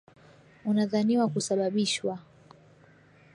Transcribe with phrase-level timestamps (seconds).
[0.65, 2.17] Unadhaniwa kusababishwa